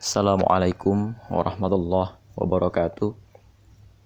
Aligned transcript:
Assalamualaikum 0.00 1.12
warahmatullahi 1.28 2.16
wabarakatuh. 2.32 3.12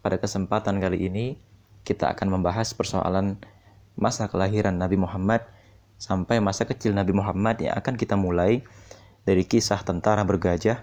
Pada 0.03 0.19
kesempatan 0.19 0.83
kali 0.83 1.07
ini, 1.07 1.39
kita 1.87 2.11
akan 2.11 2.35
membahas 2.35 2.75
persoalan 2.75 3.39
masa 3.95 4.27
kelahiran 4.27 4.75
Nabi 4.75 4.99
Muhammad 4.99 5.47
sampai 5.95 6.43
masa 6.43 6.67
kecil 6.67 6.99
Nabi 6.99 7.15
Muhammad 7.15 7.63
yang 7.63 7.79
akan 7.79 7.95
kita 7.95 8.19
mulai 8.19 8.67
dari 9.23 9.47
kisah 9.47 9.87
tentara 9.87 10.27
bergajah, 10.27 10.83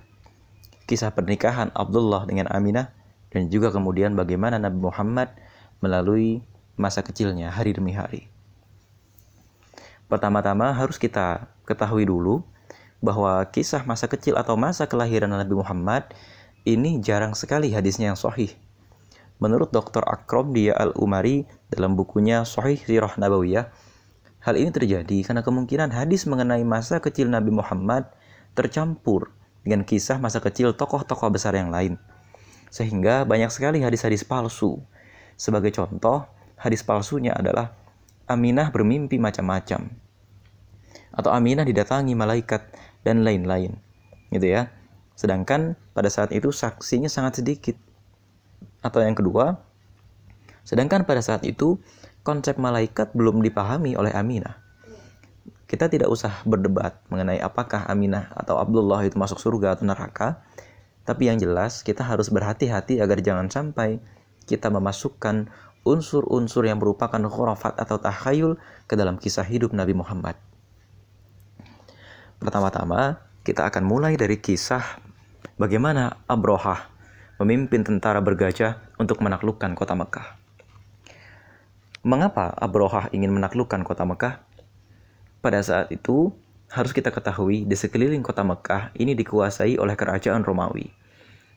kisah 0.87 1.11
pernikahan 1.11 1.75
Abdullah 1.75 2.23
dengan 2.23 2.47
Aminah, 2.47 2.95
dan 3.35 3.51
juga 3.51 3.67
kemudian 3.67 4.15
bagaimana 4.15 4.63
Nabi 4.63 4.79
Muhammad 4.79 5.35
melalui 5.83 6.39
masa 6.79 7.03
kecilnya 7.03 7.51
hari 7.51 7.75
demi 7.75 7.91
hari. 7.91 8.31
Pertama-tama 10.07 10.71
harus 10.71 10.95
kita 10.95 11.51
ketahui 11.67 12.07
dulu 12.07 12.47
bahwa 13.01 13.41
kisah 13.49 13.81
masa 13.83 14.05
kecil 14.05 14.37
atau 14.37 14.53
masa 14.53 14.85
kelahiran 14.85 15.33
Nabi 15.33 15.57
Muhammad 15.57 16.13
ini 16.63 17.01
jarang 17.01 17.33
sekali 17.33 17.73
hadisnya 17.73 18.13
yang 18.13 18.19
sahih. 18.19 18.53
Menurut 19.41 19.73
Dr. 19.73 20.05
Akrom 20.05 20.53
Dia 20.53 20.77
Al-Umari 20.77 21.49
dalam 21.73 21.97
bukunya 21.97 22.45
Sahih 22.45 22.77
Sirah 22.77 23.17
Nabawiyah, 23.17 23.73
hal 24.45 24.53
ini 24.53 24.69
terjadi 24.69 25.25
karena 25.25 25.41
kemungkinan 25.41 25.89
hadis 25.89 26.29
mengenai 26.29 26.61
masa 26.61 27.01
kecil 27.01 27.25
Nabi 27.25 27.49
Muhammad 27.49 28.05
tercampur 28.53 29.33
dengan 29.65 29.81
kisah 29.81 30.21
masa 30.21 30.37
kecil 30.37 30.77
tokoh-tokoh 30.77 31.33
besar 31.33 31.57
yang 31.57 31.73
lain. 31.73 31.97
Sehingga 32.69 33.25
banyak 33.25 33.49
sekali 33.49 33.81
hadis-hadis 33.81 34.21
palsu. 34.21 34.77
Sebagai 35.33 35.73
contoh, 35.73 36.29
hadis 36.61 36.85
palsunya 36.85 37.33
adalah 37.33 37.73
Aminah 38.29 38.69
bermimpi 38.69 39.17
macam-macam. 39.17 39.89
Atau 41.11 41.33
Aminah 41.33 41.65
didatangi 41.65 42.13
malaikat 42.13 42.61
dan 43.05 43.25
lain-lain. 43.25 43.77
Gitu 44.31 44.47
ya. 44.47 44.71
Sedangkan 45.17 45.77
pada 45.93 46.09
saat 46.09 46.33
itu 46.33 46.49
saksinya 46.49 47.11
sangat 47.11 47.43
sedikit. 47.43 47.77
Atau 48.81 49.05
yang 49.05 49.13
kedua, 49.13 49.61
sedangkan 50.65 51.05
pada 51.05 51.21
saat 51.21 51.45
itu 51.45 51.77
konsep 52.25 52.57
malaikat 52.57 53.13
belum 53.13 53.45
dipahami 53.45 53.93
oleh 53.93 54.09
Aminah. 54.13 54.57
Kita 55.69 55.87
tidak 55.87 56.11
usah 56.11 56.43
berdebat 56.43 56.99
mengenai 57.07 57.39
apakah 57.39 57.87
Aminah 57.87 58.33
atau 58.35 58.59
Abdullah 58.59 59.05
itu 59.05 59.15
masuk 59.15 59.39
surga 59.39 59.77
atau 59.77 59.85
neraka. 59.87 60.41
Tapi 61.07 61.31
yang 61.31 61.37
jelas 61.41 61.81
kita 61.81 62.05
harus 62.05 62.29
berhati-hati 62.29 63.01
agar 63.01 63.21
jangan 63.23 63.47
sampai 63.49 64.01
kita 64.45 64.69
memasukkan 64.69 65.49
unsur-unsur 65.81 66.65
yang 66.67 66.77
merupakan 66.77 67.17
khurafat 67.25 67.77
atau 67.77 67.97
takhayul 67.97 68.61
ke 68.85 68.93
dalam 68.93 69.17
kisah 69.17 69.45
hidup 69.45 69.73
Nabi 69.73 69.97
Muhammad. 69.97 70.37
Pertama-tama, 72.41 73.21
kita 73.45 73.69
akan 73.69 73.85
mulai 73.85 74.17
dari 74.17 74.41
kisah 74.41 74.81
bagaimana 75.61 76.25
Abrohah 76.25 76.89
memimpin 77.37 77.85
tentara 77.85 78.17
bergajah 78.17 78.81
untuk 78.97 79.21
menaklukkan 79.21 79.77
kota 79.77 79.93
Mekah. 79.93 80.41
Mengapa 82.01 82.49
Abrohah 82.57 83.13
ingin 83.13 83.29
menaklukkan 83.29 83.85
kota 83.85 84.09
Mekah? 84.09 84.41
Pada 85.45 85.61
saat 85.61 85.93
itu, 85.93 86.33
harus 86.73 86.89
kita 86.97 87.13
ketahui 87.13 87.61
di 87.69 87.77
sekeliling 87.77 88.25
kota 88.25 88.41
Mekah 88.41 88.89
ini 88.97 89.13
dikuasai 89.13 89.77
oleh 89.77 89.93
kerajaan 89.93 90.41
Romawi. 90.41 90.89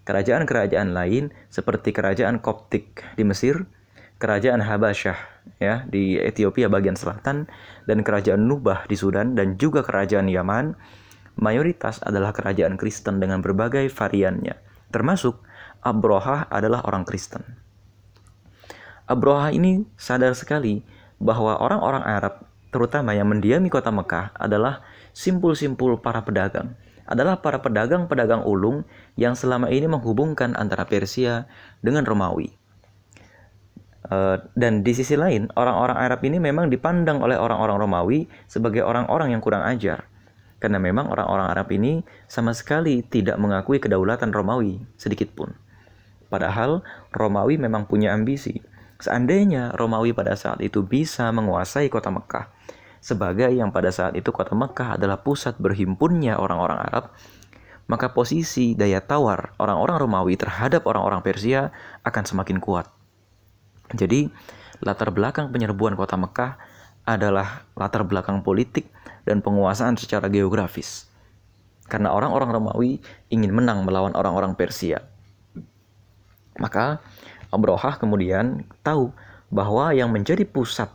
Kerajaan-kerajaan 0.05 0.93
lain 0.93 1.33
seperti 1.49 1.97
kerajaan 1.97 2.45
Koptik 2.45 3.01
di 3.17 3.25
Mesir, 3.25 3.65
kerajaan 4.19 4.63
Habasyah 4.63 5.19
ya 5.61 5.85
di 5.89 6.17
Ethiopia 6.17 6.71
bagian 6.73 6.97
selatan 6.97 7.51
dan 7.85 7.99
kerajaan 8.01 8.49
Nubah 8.49 8.89
di 8.89 8.97
Sudan 8.97 9.37
dan 9.37 9.61
juga 9.61 9.85
kerajaan 9.85 10.31
Yaman 10.31 10.75
mayoritas 11.37 12.01
adalah 12.01 12.31
kerajaan 12.31 12.79
Kristen 12.79 13.19
dengan 13.19 13.43
berbagai 13.45 13.91
variannya 13.91 14.57
termasuk 14.95 15.43
Abrohah 15.85 16.49
adalah 16.49 16.81
orang 16.89 17.05
Kristen. 17.05 17.45
Abrohah 19.05 19.53
ini 19.53 19.85
sadar 20.01 20.33
sekali 20.33 20.81
bahwa 21.21 21.61
orang-orang 21.61 22.01
Arab 22.01 22.35
terutama 22.73 23.13
yang 23.13 23.29
mendiami 23.29 23.69
kota 23.69 23.93
Mekah 23.93 24.33
adalah 24.33 24.81
simpul-simpul 25.13 26.01
para 26.01 26.25
pedagang 26.25 26.73
adalah 27.05 27.37
para 27.37 27.61
pedagang-pedagang 27.61 28.49
ulung 28.49 28.89
yang 29.21 29.37
selama 29.37 29.69
ini 29.69 29.85
menghubungkan 29.85 30.57
antara 30.57 30.89
Persia 30.89 31.45
dengan 31.85 32.09
Romawi. 32.09 32.64
Eh, 34.05 34.37
dan 34.53 34.85
di 34.85 34.93
sisi 34.93 35.17
lain, 35.17 35.49
orang-orang 35.57 35.97
Arab 35.97 36.21
ini 36.29 36.37
memang 36.37 36.69
dipandang 36.69 37.25
oleh 37.25 37.41
orang-orang 37.41 37.77
Romawi 37.81 38.21
sebagai 38.45 38.85
orang-orang 38.85 39.33
yang 39.33 39.41
kurang 39.41 39.65
ajar. 39.65 40.05
Karena 40.61 40.77
memang 40.77 41.09
orang-orang 41.09 41.49
Arab 41.49 41.73
ini 41.73 42.05
sama 42.29 42.53
sekali 42.53 43.01
tidak 43.05 43.41
mengakui 43.41 43.81
kedaulatan 43.81 44.33
Romawi 44.33 44.81
sedikit 45.01 45.33
pun. 45.33 45.57
Padahal 46.29 46.85
Romawi 47.17 47.57
memang 47.57 47.89
punya 47.89 48.13
ambisi. 48.13 48.61
Seandainya 49.01 49.73
Romawi 49.77 50.13
pada 50.13 50.37
saat 50.37 50.61
itu 50.61 50.85
bisa 50.85 51.29
menguasai 51.33 51.89
kota 51.93 52.09
Mekah, 52.09 52.49
sebagai 53.05 53.53
yang 53.53 53.69
pada 53.69 53.93
saat 53.93 54.17
itu 54.17 54.33
kota 54.33 54.57
Mekah 54.57 54.97
adalah 54.97 55.21
pusat 55.21 55.61
berhimpunnya 55.61 56.41
orang-orang 56.41 56.81
Arab, 56.81 57.05
maka 57.85 58.13
posisi 58.17 58.73
daya 58.73 59.05
tawar 59.05 59.53
orang-orang 59.61 59.97
Romawi 60.01 60.35
terhadap 60.41 60.89
orang-orang 60.89 61.21
Persia 61.21 61.69
akan 62.01 62.25
semakin 62.25 62.57
kuat. 62.65 63.04
Jadi, 63.93 64.31
latar 64.81 65.13
belakang 65.13 65.53
penyerbuan 65.53 65.99
kota 65.99 66.17
Mekah 66.17 66.57
adalah 67.05 67.69
latar 67.77 68.05
belakang 68.09 68.41
politik 68.41 68.89
dan 69.29 69.45
penguasaan 69.45 70.01
secara 70.01 70.33
geografis. 70.33 71.09
Karena 71.85 72.17
orang-orang 72.17 72.49
Romawi 72.57 72.93
ingin 73.29 73.53
menang 73.53 73.85
melawan 73.85 74.17
orang-orang 74.17 74.57
Persia. 74.57 75.05
Maka 76.57 77.05
Abrohah 77.53 78.01
kemudian 78.01 78.65
tahu 78.81 79.13
bahwa 79.53 79.93
yang 79.93 80.09
menjadi 80.09 80.49
pusat 80.49 80.89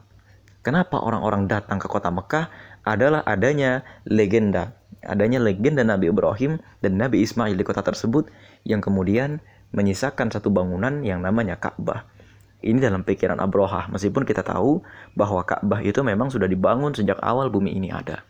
kenapa 0.66 0.98
orang-orang 0.98 1.46
datang 1.46 1.78
ke 1.78 1.86
kota 1.86 2.10
Mekah 2.10 2.50
adalah 2.84 3.22
adanya 3.24 3.86
legenda. 4.04 4.74
Adanya 5.06 5.40
legenda 5.40 5.86
Nabi 5.86 6.10
Ibrahim 6.12 6.60
dan 6.82 7.00
Nabi 7.00 7.24
Ismail 7.24 7.56
di 7.56 7.64
kota 7.64 7.86
tersebut 7.86 8.28
yang 8.66 8.82
kemudian 8.82 9.40
menyisakan 9.72 10.34
satu 10.34 10.50
bangunan 10.50 11.06
yang 11.06 11.22
namanya 11.22 11.56
Ka'bah 11.56 12.10
ini 12.60 12.84
dalam 12.84 13.08
pikiran 13.08 13.40
Abrohah, 13.40 13.88
meskipun 13.88 14.28
kita 14.28 14.44
tahu 14.44 14.84
bahwa 15.16 15.48
Ka'bah 15.48 15.80
itu 15.80 16.04
memang 16.04 16.28
sudah 16.28 16.44
dibangun 16.44 16.92
sejak 16.92 17.16
awal 17.24 17.48
bumi 17.48 17.72
ini 17.72 17.88
ada. 17.88 18.28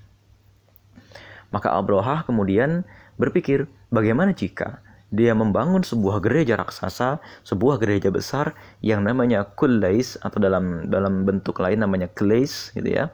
Maka 1.50 1.74
Abrohah 1.74 2.30
kemudian 2.30 2.86
berpikir, 3.18 3.66
bagaimana 3.90 4.38
jika 4.38 4.86
dia 5.10 5.34
membangun 5.34 5.82
sebuah 5.82 6.22
gereja 6.22 6.54
raksasa, 6.62 7.18
sebuah 7.42 7.82
gereja 7.82 8.14
besar 8.14 8.54
yang 8.86 9.02
namanya 9.02 9.42
Kullais 9.58 10.22
atau 10.22 10.38
dalam 10.38 10.86
dalam 10.86 11.26
bentuk 11.26 11.58
lain 11.58 11.82
namanya 11.82 12.06
Klais 12.14 12.70
gitu 12.78 12.86
ya. 12.86 13.10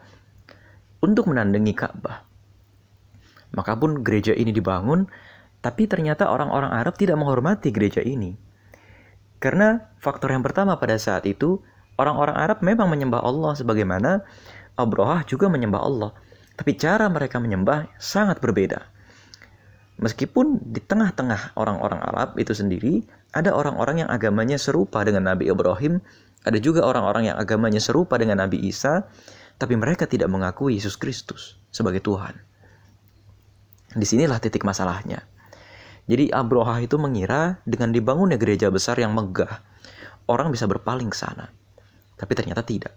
Untuk 1.00 1.32
menandingi 1.32 1.72
Ka'bah. 1.72 2.28
Maka 3.56 3.72
pun 3.80 4.04
gereja 4.04 4.36
ini 4.36 4.52
dibangun, 4.52 5.08
tapi 5.64 5.88
ternyata 5.88 6.28
orang-orang 6.28 6.76
Arab 6.76 7.00
tidak 7.00 7.16
menghormati 7.16 7.72
gereja 7.72 8.04
ini. 8.04 8.45
Karena 9.40 9.92
faktor 10.00 10.32
yang 10.32 10.42
pertama 10.42 10.80
pada 10.80 10.96
saat 10.96 11.28
itu, 11.28 11.60
orang-orang 12.00 12.36
Arab 12.36 12.60
memang 12.64 12.88
menyembah 12.88 13.22
Allah 13.22 13.54
sebagaimana 13.56 14.24
Abrohah 14.76 15.24
juga 15.24 15.48
menyembah 15.48 15.82
Allah. 15.82 16.12
Tapi 16.56 16.76
cara 16.80 17.08
mereka 17.12 17.40
menyembah 17.40 17.92
sangat 18.00 18.40
berbeda. 18.40 18.80
Meskipun 19.96 20.60
di 20.76 20.84
tengah-tengah 20.84 21.56
orang-orang 21.56 22.04
Arab 22.04 22.36
itu 22.36 22.52
sendiri, 22.52 23.08
ada 23.32 23.56
orang-orang 23.56 24.04
yang 24.04 24.10
agamanya 24.12 24.60
serupa 24.60 25.04
dengan 25.08 25.32
Nabi 25.32 25.48
Ibrahim, 25.48 26.04
ada 26.44 26.60
juga 26.60 26.84
orang-orang 26.84 27.32
yang 27.32 27.38
agamanya 27.40 27.80
serupa 27.80 28.20
dengan 28.20 28.44
Nabi 28.44 28.60
Isa, 28.60 29.08
tapi 29.56 29.80
mereka 29.80 30.04
tidak 30.04 30.28
mengakui 30.28 30.76
Yesus 30.76 31.00
Kristus 31.00 31.56
sebagai 31.72 32.04
Tuhan. 32.04 32.36
Di 33.96 34.04
sinilah 34.04 34.44
titik 34.44 34.68
masalahnya. 34.68 35.24
Jadi 36.06 36.30
Abrohah 36.30 36.86
itu 36.86 37.02
mengira 37.02 37.58
dengan 37.66 37.90
dibangunnya 37.90 38.38
gereja 38.38 38.70
besar 38.70 39.02
yang 39.02 39.18
megah, 39.18 39.66
orang 40.30 40.54
bisa 40.54 40.70
berpaling 40.70 41.10
ke 41.10 41.18
sana. 41.18 41.50
Tapi 42.14 42.32
ternyata 42.38 42.62
tidak. 42.62 42.94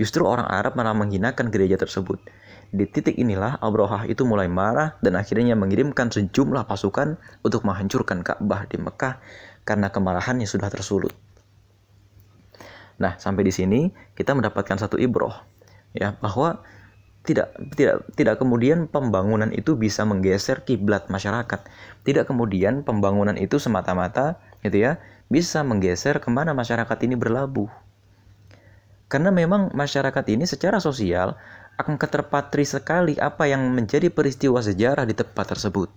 Justru 0.00 0.24
orang 0.24 0.46
Arab 0.46 0.78
malah 0.78 0.94
menghinakan 0.94 1.50
gereja 1.52 1.76
tersebut. 1.76 2.22
Di 2.68 2.84
titik 2.88 3.16
inilah 3.16 3.58
Abrohah 3.60 4.08
itu 4.08 4.24
mulai 4.24 4.46
marah 4.46 4.96
dan 5.04 5.16
akhirnya 5.16 5.56
mengirimkan 5.56 6.08
sejumlah 6.08 6.64
pasukan 6.68 7.16
untuk 7.44 7.64
menghancurkan 7.64 8.20
Ka'bah 8.24 8.68
di 8.68 8.76
Mekah 8.80 9.20
karena 9.64 9.92
kemarahannya 9.92 10.48
sudah 10.48 10.68
tersulut. 10.72 11.12
Nah, 12.98 13.16
sampai 13.20 13.44
di 13.44 13.52
sini 13.52 13.80
kita 14.16 14.32
mendapatkan 14.34 14.76
satu 14.76 14.96
ibroh 14.96 15.32
ya 15.96 16.14
bahwa 16.20 16.60
tidak 17.28 17.52
tidak 17.76 18.08
tidak 18.16 18.40
kemudian 18.40 18.88
pembangunan 18.88 19.52
itu 19.52 19.76
bisa 19.76 20.08
menggeser 20.08 20.64
kiblat 20.64 21.12
masyarakat. 21.12 21.60
Tidak 22.00 22.24
kemudian 22.24 22.80
pembangunan 22.88 23.36
itu 23.36 23.60
semata-mata 23.60 24.40
gitu 24.64 24.80
ya 24.80 24.96
bisa 25.28 25.60
menggeser 25.60 26.24
ke 26.24 26.32
mana 26.32 26.56
masyarakat 26.56 26.96
ini 27.04 27.20
berlabuh. 27.20 27.68
Karena 29.12 29.28
memang 29.28 29.76
masyarakat 29.76 30.24
ini 30.32 30.48
secara 30.48 30.80
sosial 30.80 31.36
akan 31.76 32.00
keterpatri 32.00 32.64
sekali 32.64 33.14
apa 33.20 33.44
yang 33.44 33.68
menjadi 33.70 34.08
peristiwa 34.08 34.64
sejarah 34.64 35.04
di 35.04 35.12
tempat 35.12 35.52
tersebut. 35.52 35.92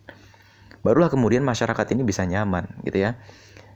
barulah 0.82 1.14
kemudian 1.14 1.46
masyarakat 1.46 1.94
ini 1.94 2.02
bisa 2.02 2.26
nyaman 2.26 2.66
gitu 2.84 3.06
ya. 3.06 3.16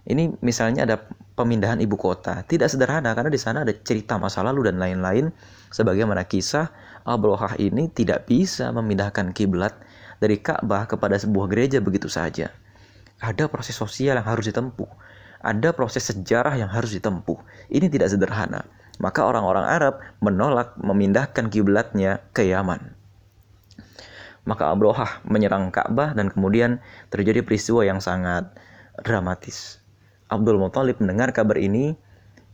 Ini 0.06 0.38
misalnya 0.46 0.86
ada 0.86 1.02
pemindahan 1.34 1.81
ibu 1.81 1.98
kota, 1.98 2.46
tidak 2.46 2.69
sederhana 2.69 3.18
karena 3.18 3.34
di 3.34 3.42
sana 3.42 3.66
ada 3.66 3.74
cerita 3.74 4.22
masa 4.22 4.46
lalu 4.46 4.69
dan 4.69 4.78
lain-lain. 4.78 5.34
Sebagaimana 5.74 6.30
kisah 6.30 6.69
Abrohah 7.04 7.57
ini 7.57 7.90
tidak 7.90 8.30
bisa 8.30 8.69
memindahkan 8.69 9.34
kiblat 9.34 9.74
dari 10.22 10.38
Ka'bah 10.38 10.86
kepada 10.86 11.18
sebuah 11.18 11.50
gereja 11.50 11.81
begitu 11.81 12.06
saja. 12.06 12.54
Ada 13.18 13.50
proses 13.50 13.74
sosial 13.74 14.22
yang 14.22 14.28
harus 14.30 14.46
ditempuh, 14.46 14.90
ada 15.46 15.74
proses 15.74 16.06
sejarah 16.10 16.58
yang 16.58 16.69
harus 16.69 16.94
ditempuh. 16.98 17.38
Ini 17.69 17.86
tidak 17.90 18.13
sederhana. 18.13 18.66
Maka 18.98 19.28
orang-orang 19.28 19.66
Arab 19.68 19.94
menolak 20.24 20.74
memindahkan 20.80 21.51
kiblatnya 21.51 22.24
ke 22.31 22.48
Yaman. 22.48 22.96
Maka 24.46 24.69
Abrohah 24.69 25.25
menyerang 25.25 25.74
Ka'bah 25.74 26.13
dan 26.13 26.30
kemudian 26.30 26.81
terjadi 27.10 27.42
peristiwa 27.42 27.81
yang 27.86 28.01
sangat 28.01 28.54
dramatis. 29.01 29.85
Abdul 30.25 30.57
Muthalib 30.57 30.98
mendengar 30.98 31.30
kabar 31.30 31.57
ini 31.62 31.94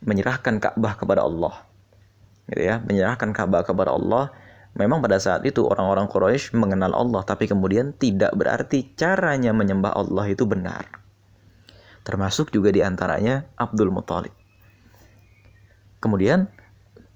menyerahkan 0.03 0.59
Ka'bah 0.59 0.97
kepada 0.99 1.23
Allah. 1.23 1.63
Gitu 2.51 2.61
ya, 2.67 2.83
menyerahkan 2.83 3.31
Ka'bah 3.31 3.63
kepada 3.63 3.95
Allah. 3.95 4.33
Memang 4.75 5.03
pada 5.03 5.19
saat 5.19 5.43
itu 5.43 5.67
orang-orang 5.67 6.07
Quraisy 6.07 6.55
mengenal 6.55 6.95
Allah, 6.95 7.23
tapi 7.27 7.47
kemudian 7.47 7.91
tidak 7.95 8.31
berarti 8.35 8.95
caranya 8.95 9.51
menyembah 9.51 9.95
Allah 9.95 10.25
itu 10.31 10.47
benar. 10.47 10.87
Termasuk 12.07 12.55
juga 12.55 12.71
di 12.71 12.79
antaranya 12.79 13.51
Abdul 13.59 13.91
Muthalib. 13.91 14.31
Kemudian 16.01 16.49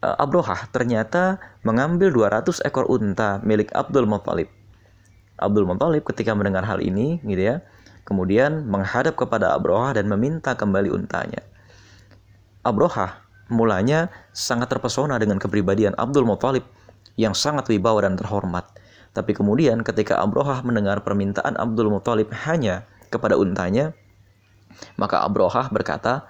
eh, 0.04 0.16
Abrohah 0.20 0.70
ternyata 0.70 1.40
mengambil 1.64 2.12
200 2.12 2.62
ekor 2.68 2.86
unta 2.92 3.40
milik 3.42 3.72
Abdul 3.72 4.06
Muthalib. 4.06 4.52
Abdul 5.36 5.68
Muthalib 5.68 6.04
ketika 6.08 6.32
mendengar 6.36 6.64
hal 6.64 6.80
ini, 6.80 7.20
gitu 7.24 7.44
ya, 7.44 7.56
kemudian 8.06 8.70
menghadap 8.70 9.18
kepada 9.18 9.52
Abrohah 9.58 9.98
dan 9.98 10.06
meminta 10.08 10.54
kembali 10.54 10.94
untanya. 10.94 11.42
Abrohah 12.62 13.26
mulanya 13.50 14.10
sangat 14.34 14.72
terpesona 14.74 15.18
dengan 15.18 15.42
kepribadian 15.42 15.98
Abdul 15.98 16.26
Muthalib 16.26 16.66
yang 17.18 17.34
sangat 17.34 17.70
wibawa 17.70 18.06
dan 18.06 18.16
terhormat. 18.16 18.66
Tapi 19.12 19.32
kemudian 19.34 19.82
ketika 19.82 20.22
Abrohah 20.22 20.62
mendengar 20.62 21.02
permintaan 21.02 21.58
Abdul 21.58 21.90
Muthalib 21.90 22.30
hanya 22.46 22.86
kepada 23.10 23.40
untanya, 23.40 23.96
maka 25.00 25.24
Abrohah 25.24 25.72
berkata, 25.72 26.28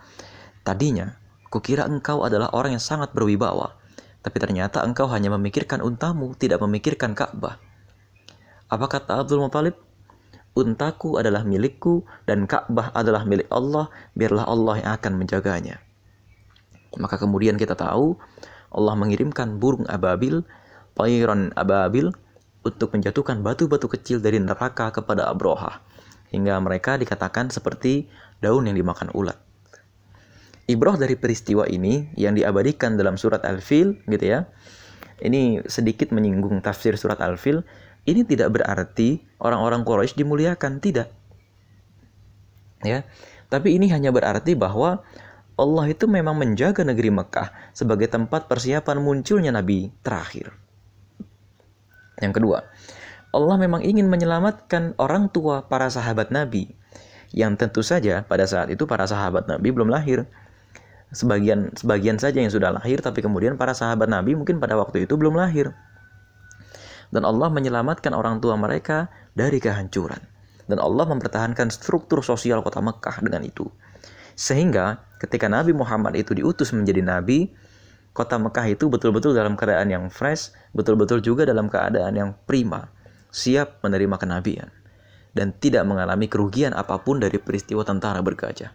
Tadinya, 0.66 1.18
kukira 1.50 1.86
engkau 1.86 2.26
adalah 2.26 2.50
orang 2.54 2.78
yang 2.78 2.84
sangat 2.84 3.14
berwibawa, 3.14 3.78
tapi 4.26 4.38
ternyata 4.42 4.82
engkau 4.82 5.06
hanya 5.10 5.30
memikirkan 5.34 5.82
untamu, 5.82 6.34
tidak 6.38 6.62
memikirkan 6.62 7.14
Ka'bah. 7.14 7.62
Apa 8.66 8.86
kata 8.90 9.22
Abdul 9.22 9.46
Muthalib? 9.46 9.85
Untaku 10.56 11.20
adalah 11.20 11.44
milikku 11.44 12.08
dan 12.26 12.48
Ka'bah 12.48 12.96
adalah 12.96 13.28
milik 13.28 13.52
Allah, 13.52 13.92
biarlah 14.16 14.48
Allah 14.48 14.76
yang 14.82 14.92
akan 14.96 15.14
menjaganya. 15.20 15.84
Maka 16.96 17.20
kemudian 17.20 17.60
kita 17.60 17.76
tahu 17.76 18.16
Allah 18.72 18.96
mengirimkan 18.96 19.60
burung 19.60 19.84
ababil, 19.92 20.42
pairan 20.96 21.52
ababil 21.60 22.10
untuk 22.64 22.96
menjatuhkan 22.96 23.44
batu-batu 23.44 23.92
kecil 23.92 24.24
dari 24.24 24.40
neraka 24.40 24.90
kepada 24.90 25.28
Abroha 25.30 25.84
hingga 26.34 26.58
mereka 26.64 26.98
dikatakan 26.98 27.54
seperti 27.54 28.10
daun 28.42 28.66
yang 28.66 28.76
dimakan 28.76 29.14
ulat. 29.14 29.38
Ibroh 30.66 30.98
dari 30.98 31.14
peristiwa 31.14 31.70
ini 31.70 32.10
yang 32.18 32.34
diabadikan 32.34 32.98
dalam 32.98 33.22
surat 33.22 33.46
Al-Fil 33.46 34.02
gitu 34.10 34.26
ya. 34.26 34.50
Ini 35.22 35.64
sedikit 35.70 36.10
menyinggung 36.10 36.60
tafsir 36.66 36.98
surat 36.98 37.22
Al-Fil 37.22 37.62
ini 38.06 38.22
tidak 38.22 38.54
berarti 38.54 39.22
orang-orang 39.42 39.82
Quraisy 39.82 40.14
dimuliakan, 40.14 40.78
tidak. 40.78 41.10
Ya. 42.86 43.02
Tapi 43.50 43.74
ini 43.78 43.90
hanya 43.90 44.14
berarti 44.14 44.54
bahwa 44.54 45.02
Allah 45.58 45.86
itu 45.90 46.06
memang 46.06 46.38
menjaga 46.38 46.86
negeri 46.86 47.10
Mekah 47.10 47.74
sebagai 47.74 48.06
tempat 48.06 48.46
persiapan 48.46 49.02
munculnya 49.02 49.50
nabi 49.50 49.90
terakhir. 50.06 50.54
Yang 52.22 52.34
kedua, 52.42 52.58
Allah 53.36 53.56
memang 53.60 53.82
ingin 53.84 54.08
menyelamatkan 54.08 54.96
orang 55.02 55.28
tua 55.28 55.68
para 55.68 55.92
sahabat 55.92 56.32
Nabi 56.32 56.72
yang 57.36 57.60
tentu 57.60 57.84
saja 57.84 58.24
pada 58.24 58.48
saat 58.48 58.72
itu 58.72 58.88
para 58.88 59.04
sahabat 59.04 59.52
Nabi 59.52 59.76
belum 59.76 59.92
lahir. 59.92 60.24
Sebagian 61.12 61.72
sebagian 61.76 62.20
saja 62.20 62.40
yang 62.40 62.52
sudah 62.52 62.76
lahir 62.76 63.00
tapi 63.00 63.24
kemudian 63.24 63.60
para 63.60 63.76
sahabat 63.76 64.08
Nabi 64.08 64.36
mungkin 64.36 64.60
pada 64.60 64.76
waktu 64.76 65.08
itu 65.08 65.16
belum 65.16 65.36
lahir 65.36 65.72
dan 67.16 67.24
Allah 67.24 67.48
menyelamatkan 67.48 68.12
orang 68.12 68.44
tua 68.44 68.60
mereka 68.60 69.08
dari 69.32 69.64
kehancuran. 69.64 70.20
Dan 70.68 70.84
Allah 70.84 71.08
mempertahankan 71.08 71.72
struktur 71.72 72.20
sosial 72.20 72.60
kota 72.60 72.84
Mekah 72.84 73.24
dengan 73.24 73.48
itu. 73.48 73.72
Sehingga 74.36 75.00
ketika 75.24 75.48
Nabi 75.48 75.72
Muhammad 75.72 76.20
itu 76.20 76.36
diutus 76.36 76.76
menjadi 76.76 77.00
nabi, 77.00 77.56
kota 78.12 78.36
Mekah 78.36 78.76
itu 78.76 78.92
betul-betul 78.92 79.32
dalam 79.32 79.56
keadaan 79.56 79.88
yang 79.88 80.06
fresh, 80.12 80.52
betul-betul 80.76 81.24
juga 81.24 81.48
dalam 81.48 81.72
keadaan 81.72 82.20
yang 82.20 82.30
prima, 82.44 82.92
siap 83.32 83.80
menerima 83.80 84.20
kenabian 84.20 84.68
dan 85.36 85.52
tidak 85.56 85.84
mengalami 85.84 86.32
kerugian 86.32 86.72
apa 86.72 87.00
pun 87.04 87.20
dari 87.20 87.38
peristiwa 87.38 87.84
tentara 87.84 88.24
bergajah. 88.24 88.72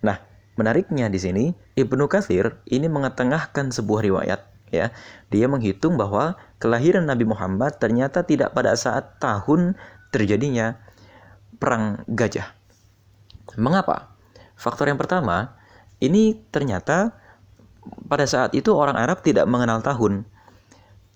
Nah, 0.00 0.16
menariknya 0.56 1.12
di 1.12 1.20
sini 1.20 1.44
Ibnu 1.76 2.08
Katsir 2.08 2.64
ini 2.72 2.88
mengetengahkan 2.88 3.68
sebuah 3.68 4.00
riwayat 4.00 4.40
ya. 4.72 4.88
Dia 5.28 5.46
menghitung 5.46 6.00
bahwa 6.00 6.40
kelahiran 6.58 7.06
Nabi 7.06 7.24
Muhammad 7.24 7.78
ternyata 7.78 8.26
tidak 8.26 8.52
pada 8.52 8.74
saat 8.74 9.18
tahun 9.22 9.78
terjadinya 10.10 10.78
perang 11.58 12.02
gajah. 12.10 12.54
Mengapa? 13.58 14.14
Faktor 14.58 14.90
yang 14.90 14.98
pertama, 14.98 15.54
ini 16.02 16.38
ternyata 16.50 17.14
pada 18.10 18.26
saat 18.26 18.52
itu 18.54 18.74
orang 18.74 18.98
Arab 18.98 19.22
tidak 19.22 19.46
mengenal 19.46 19.82
tahun. 19.82 20.26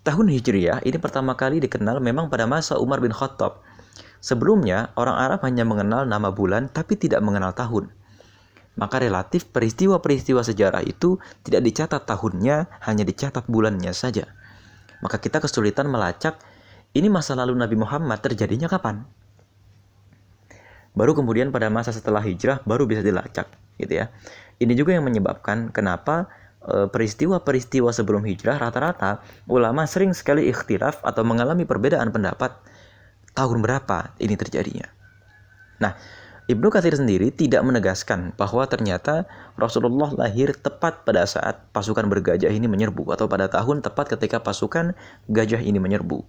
Tahun 0.02 0.26
Hijriyah 0.26 0.82
ini 0.82 0.98
pertama 0.98 1.38
kali 1.38 1.62
dikenal 1.62 2.02
memang 2.02 2.26
pada 2.26 2.46
masa 2.46 2.78
Umar 2.78 2.98
bin 2.98 3.14
Khattab. 3.14 3.62
Sebelumnya, 4.22 4.94
orang 4.94 5.18
Arab 5.18 5.42
hanya 5.46 5.66
mengenal 5.66 6.06
nama 6.06 6.30
bulan 6.30 6.70
tapi 6.70 6.94
tidak 6.94 7.22
mengenal 7.22 7.54
tahun. 7.54 7.90
Maka 8.78 9.02
relatif 9.02 9.50
peristiwa-peristiwa 9.50 10.42
sejarah 10.42 10.82
itu 10.86 11.18
tidak 11.42 11.66
dicatat 11.66 12.02
tahunnya, 12.06 12.70
hanya 12.86 13.04
dicatat 13.04 13.46
bulannya 13.50 13.90
saja 13.92 14.30
maka 15.02 15.18
kita 15.18 15.42
kesulitan 15.42 15.90
melacak 15.90 16.38
ini 16.94 17.10
masa 17.10 17.34
lalu 17.34 17.58
Nabi 17.58 17.76
Muhammad 17.76 18.22
terjadinya 18.22 18.70
kapan. 18.70 19.02
Baru 20.92 21.16
kemudian 21.16 21.48
pada 21.48 21.72
masa 21.72 21.90
setelah 21.90 22.20
hijrah 22.20 22.60
baru 22.68 22.84
bisa 22.84 23.00
dilacak, 23.00 23.48
gitu 23.80 24.04
ya. 24.04 24.12
Ini 24.60 24.76
juga 24.76 24.92
yang 24.92 25.08
menyebabkan 25.08 25.72
kenapa 25.72 26.28
e, 26.60 26.86
peristiwa-peristiwa 26.92 27.90
sebelum 27.90 28.22
hijrah 28.28 28.60
rata-rata 28.60 29.24
ulama 29.48 29.88
sering 29.88 30.12
sekali 30.12 30.52
ikhtilaf 30.52 31.00
atau 31.00 31.24
mengalami 31.24 31.64
perbedaan 31.64 32.12
pendapat 32.12 32.60
tahun 33.32 33.64
berapa 33.64 34.12
ini 34.20 34.36
terjadinya. 34.36 34.86
Nah, 35.80 35.96
Ibnu 36.52 36.68
Katsir 36.68 36.92
sendiri 36.92 37.32
tidak 37.32 37.64
menegaskan 37.64 38.36
bahwa 38.36 38.68
ternyata 38.68 39.24
Rasulullah 39.56 40.12
lahir 40.12 40.52
tepat 40.52 41.00
pada 41.08 41.24
saat 41.24 41.64
pasukan 41.72 42.04
bergajah 42.12 42.52
ini 42.52 42.68
menyerbu 42.68 43.08
atau 43.08 43.24
pada 43.24 43.48
tahun 43.48 43.80
tepat 43.80 44.12
ketika 44.12 44.44
pasukan 44.44 44.92
gajah 45.32 45.64
ini 45.64 45.80
menyerbu. 45.80 46.20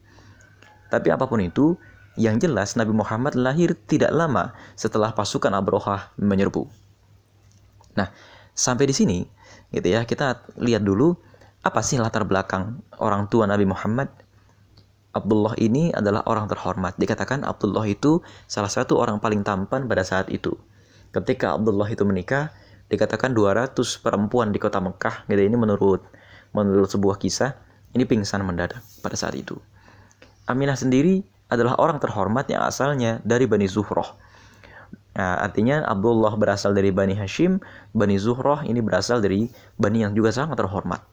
Tapi 0.88 1.12
apa 1.12 1.28
pun 1.28 1.44
itu, 1.44 1.76
yang 2.16 2.40
jelas 2.40 2.80
Nabi 2.80 2.96
Muhammad 2.96 3.36
lahir 3.36 3.76
tidak 3.76 4.16
lama 4.16 4.56
setelah 4.80 5.12
pasukan 5.12 5.52
Abrohah 5.52 6.16
menyerbu. 6.16 6.72
Nah, 8.00 8.08
sampai 8.56 8.88
di 8.88 8.96
sini 8.96 9.20
gitu 9.76 9.92
ya, 9.92 10.08
kita 10.08 10.40
lihat 10.56 10.88
dulu 10.88 11.20
apa 11.68 11.84
sih 11.84 12.00
latar 12.00 12.24
belakang 12.24 12.80
orang 12.96 13.28
tua 13.28 13.44
Nabi 13.44 13.68
Muhammad 13.68 14.23
Abdullah 15.14 15.54
ini 15.62 15.94
adalah 15.94 16.26
orang 16.26 16.50
terhormat. 16.50 16.98
Dikatakan 16.98 17.46
Abdullah 17.46 17.86
itu 17.86 18.26
salah 18.50 18.70
satu 18.70 18.98
orang 18.98 19.22
paling 19.22 19.46
tampan 19.46 19.86
pada 19.86 20.02
saat 20.02 20.28
itu. 20.34 20.58
Ketika 21.14 21.54
Abdullah 21.54 21.86
itu 21.86 22.02
menikah, 22.02 22.50
dikatakan 22.90 23.38
200 23.38 23.78
perempuan 24.02 24.50
di 24.50 24.58
kota 24.58 24.82
Mekah, 24.82 25.30
gitu 25.30 25.42
ini 25.46 25.54
menurut 25.54 26.02
menurut 26.54 26.90
sebuah 26.90 27.22
kisah, 27.22 27.54
ini 27.94 28.10
pingsan 28.10 28.42
mendadak 28.42 28.82
pada 29.06 29.14
saat 29.14 29.38
itu. 29.38 29.54
Aminah 30.50 30.74
sendiri 30.74 31.22
adalah 31.46 31.78
orang 31.78 32.02
terhormat 32.02 32.50
yang 32.50 32.66
asalnya 32.66 33.22
dari 33.22 33.46
Bani 33.46 33.70
Zuhroh. 33.70 34.18
Nah, 35.14 35.46
artinya 35.46 35.86
Abdullah 35.86 36.34
berasal 36.34 36.74
dari 36.74 36.90
Bani 36.90 37.14
Hashim, 37.14 37.62
Bani 37.94 38.18
Zuhroh 38.18 38.66
ini 38.66 38.82
berasal 38.82 39.22
dari 39.22 39.46
Bani 39.78 40.02
yang 40.02 40.18
juga 40.18 40.34
sangat 40.34 40.58
terhormat. 40.58 41.13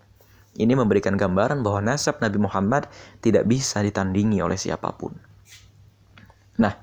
Ini 0.58 0.74
memberikan 0.74 1.14
gambaran 1.14 1.62
bahwa 1.62 1.94
nasab 1.94 2.18
Nabi 2.18 2.42
Muhammad 2.42 2.90
tidak 3.22 3.46
bisa 3.46 3.84
ditandingi 3.86 4.42
oleh 4.42 4.58
siapa 4.58 4.90
pun. 4.94 5.14
Nah, 6.58 6.74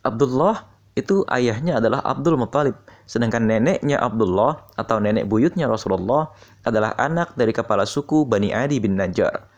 Abdullah 0.00 0.72
itu 0.92 1.24
ayahnya 1.28 1.80
adalah 1.80 2.04
Abdul 2.04 2.36
Muthalib, 2.36 2.76
sedangkan 3.04 3.44
neneknya 3.44 4.00
Abdullah 4.00 4.68
atau 4.76 5.00
nenek 5.00 5.28
buyutnya 5.28 5.68
Rasulullah 5.68 6.32
adalah 6.64 6.96
anak 7.00 7.36
dari 7.36 7.52
kepala 7.52 7.84
suku 7.88 8.24
Bani 8.24 8.52
Adi 8.52 8.80
bin 8.80 8.96
Najjar. 8.96 9.48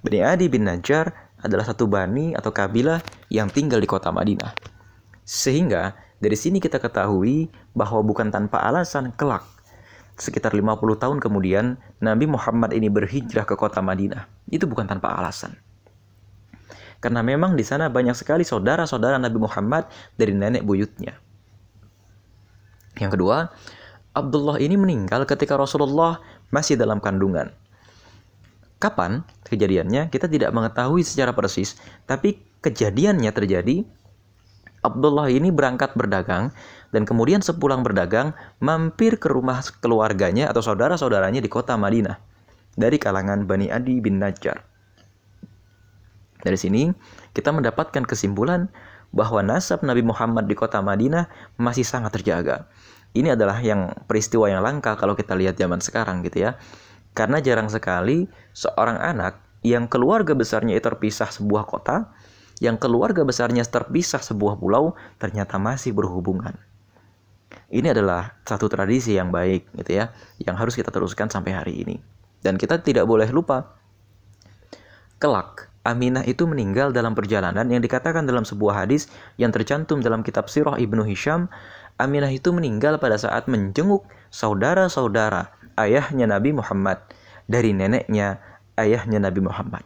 Bani 0.00 0.20
Adi 0.24 0.46
bin 0.48 0.64
Najjar 0.64 1.12
adalah 1.42 1.66
satu 1.66 1.86
bani 1.86 2.34
atau 2.34 2.50
kabilah 2.50 3.02
yang 3.30 3.50
tinggal 3.50 3.78
di 3.78 3.88
kota 3.90 4.10
Madinah. 4.10 4.54
Sehingga 5.22 5.94
dari 6.18 6.34
sini 6.34 6.58
kita 6.58 6.80
ketahui 6.82 7.46
bahwa 7.76 8.00
bukan 8.02 8.32
tanpa 8.32 8.64
alasan 8.64 9.14
kelak 9.14 9.44
sekitar 10.18 10.52
50 10.52 10.98
tahun 10.98 11.18
kemudian 11.22 11.78
Nabi 12.02 12.26
Muhammad 12.26 12.74
ini 12.74 12.90
berhijrah 12.90 13.46
ke 13.46 13.54
kota 13.54 13.78
Madinah. 13.78 14.26
Itu 14.50 14.66
bukan 14.66 14.90
tanpa 14.90 15.14
alasan. 15.14 15.54
Karena 16.98 17.22
memang 17.22 17.54
di 17.54 17.62
sana 17.62 17.86
banyak 17.86 18.18
sekali 18.18 18.42
saudara-saudara 18.42 19.22
Nabi 19.22 19.38
Muhammad 19.38 19.86
dari 20.18 20.34
nenek 20.34 20.66
buyutnya. 20.66 21.14
Yang 22.98 23.14
kedua, 23.14 23.46
Abdullah 24.10 24.58
ini 24.58 24.74
meninggal 24.74 25.22
ketika 25.22 25.54
Rasulullah 25.54 26.18
masih 26.50 26.74
dalam 26.74 26.98
kandungan. 26.98 27.54
Kapan 28.82 29.22
kejadiannya? 29.46 30.10
Kita 30.10 30.26
tidak 30.26 30.50
mengetahui 30.50 31.06
secara 31.06 31.30
persis, 31.30 31.78
tapi 32.10 32.42
kejadiannya 32.62 33.30
terjadi 33.30 33.86
Abdullah 34.82 35.26
ini 35.30 35.50
berangkat 35.50 35.98
berdagang 35.98 36.54
dan 36.92 37.04
kemudian 37.04 37.44
sepulang 37.44 37.84
berdagang 37.84 38.32
mampir 38.58 39.20
ke 39.20 39.28
rumah 39.28 39.60
keluarganya 39.80 40.48
atau 40.48 40.64
saudara-saudaranya 40.64 41.44
di 41.44 41.50
kota 41.52 41.76
Madinah 41.76 42.16
dari 42.78 42.96
kalangan 42.96 43.44
Bani 43.44 43.68
Adi 43.68 44.00
bin 44.00 44.22
Najjar. 44.22 44.64
Dari 46.38 46.58
sini 46.58 46.88
kita 47.34 47.50
mendapatkan 47.50 48.06
kesimpulan 48.06 48.70
bahwa 49.10 49.40
nasab 49.42 49.82
Nabi 49.82 50.04
Muhammad 50.04 50.46
di 50.46 50.54
kota 50.54 50.78
Madinah 50.78 51.26
masih 51.58 51.82
sangat 51.82 52.14
terjaga. 52.20 52.68
Ini 53.16 53.34
adalah 53.34 53.58
yang 53.58 53.90
peristiwa 54.04 54.46
yang 54.46 54.60
langka 54.60 54.94
kalau 54.94 55.16
kita 55.16 55.32
lihat 55.34 55.56
zaman 55.56 55.80
sekarang 55.80 56.22
gitu 56.22 56.46
ya. 56.46 56.60
Karena 57.16 57.42
jarang 57.42 57.66
sekali 57.66 58.28
seorang 58.54 59.00
anak 59.00 59.42
yang 59.66 59.90
keluarga 59.90 60.38
besarnya 60.38 60.78
terpisah 60.78 61.32
sebuah 61.34 61.66
kota, 61.66 62.14
yang 62.62 62.78
keluarga 62.78 63.26
besarnya 63.26 63.66
terpisah 63.66 64.22
sebuah 64.22 64.60
pulau, 64.60 64.94
ternyata 65.18 65.58
masih 65.58 65.96
berhubungan. 65.96 66.54
Ini 67.68 67.92
adalah 67.96 68.40
satu 68.44 68.68
tradisi 68.68 69.16
yang 69.16 69.32
baik 69.32 69.72
gitu 69.76 70.00
ya, 70.04 70.12
yang 70.40 70.56
harus 70.56 70.76
kita 70.76 70.92
teruskan 70.92 71.32
sampai 71.32 71.52
hari 71.52 71.74
ini. 71.84 71.96
Dan 72.44 72.60
kita 72.60 72.80
tidak 72.80 73.08
boleh 73.08 73.28
lupa 73.32 73.76
kelak 75.18 75.68
Aminah 75.88 76.20
itu 76.28 76.44
meninggal 76.44 76.92
dalam 76.92 77.16
perjalanan 77.16 77.64
yang 77.64 77.80
dikatakan 77.80 78.28
dalam 78.28 78.44
sebuah 78.44 78.84
hadis 78.84 79.08
yang 79.40 79.48
tercantum 79.48 80.04
dalam 80.04 80.20
kitab 80.20 80.52
Sirah 80.52 80.76
Ibnu 80.76 81.00
Hisham. 81.08 81.48
Aminah 81.96 82.28
itu 82.28 82.52
meninggal 82.52 83.00
pada 83.00 83.16
saat 83.16 83.48
menjenguk 83.48 84.04
saudara-saudara 84.28 85.48
ayahnya 85.80 86.28
Nabi 86.28 86.52
Muhammad 86.52 87.00
dari 87.48 87.72
neneknya 87.72 88.36
ayahnya 88.76 89.16
Nabi 89.16 89.40
Muhammad. 89.40 89.82